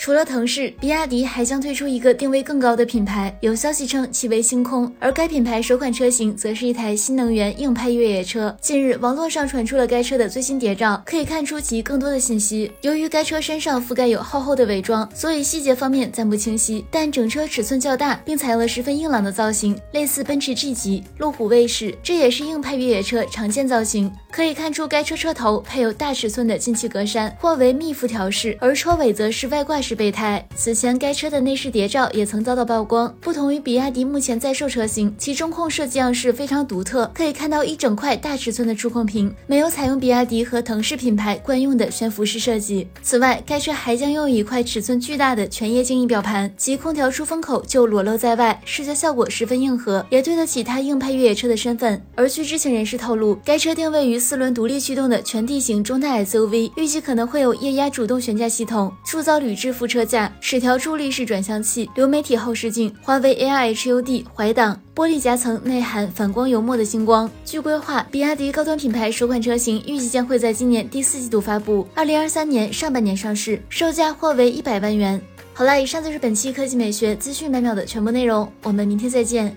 [0.00, 8.56] 除了腾势，比亚迪还将推出一个定位更高的品牌，有消息称其为星空，而该品牌首款车型则是一台新能源硬派越野车。
[8.60, 12.70] 近日，网络上传出了该车的最新谍照，可以看出其更多的信息。
[12.82, 16.84] 由于该车身上覆盖有厚厚的伪装，所以细节方面暂不清晰。
[16.92, 24.12] 但整车尺寸较大，并采用了十分硬朗的造型，类似奔驰 G 级、路虎卫士，这也是硬派越野车常见造型。
[24.30, 30.46] 可以看出，该车车头配有大尺寸的进气格栅，或为密辐条式，而车尾则是外挂式是备胎。
[30.54, 33.14] 此前，该车的内饰谍照也曾遭到曝光。
[33.22, 42.86] 不同于比亚迪目前在售车型，其中控设计样式非常独特，可以看到一整块大尺寸的触控屏，没有采用比亚迪和腾势品牌惯用的悬浮式设计。
[43.00, 52.04] 此外，该车还将用一块尺寸巨大的全液晶仪表盘，其空调出风口就裸露在外，视觉效果十分硬核，也对得起它硬派越野车的身份。
[52.14, 67.30] 而据知情人士透露，该车定位于四轮独立驱动的全地形中大 SUV，预计可能会有液压主动悬架系统、铸造铝制副车架、齿条助力式转向器、流媒体后视镜、华为 AR HUD 怀挡、玻璃夹层内含反光油墨的星光。
[67.44, 75.20] 据规划，比亚迪高端品牌首款车型预计将会在今年第四季度发布，二零二三年上半年上市，售价或为一百万元。
[75.54, 79.56] 好了，以上就是本期科技美学资讯百秒的全部内容，我们明天再见。